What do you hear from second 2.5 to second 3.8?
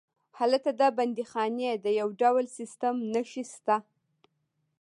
سیسټم نښې شته.